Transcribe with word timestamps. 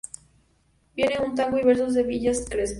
Viene 0.95 1.19
un 1.19 1.35
Tango 1.35 1.59
y 1.59 1.63
versos 1.63 1.93
de 1.93 2.01
Villa 2.01 2.31
Crespo. 2.49 2.69